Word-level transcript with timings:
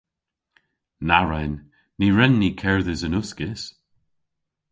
Na 1.07 1.19
wren! 1.25 1.53
Ny 1.99 2.07
wren 2.13 2.33
ni 2.41 2.49
kerdhes 2.61 3.01
yn 3.07 3.17
uskis. 3.21 3.61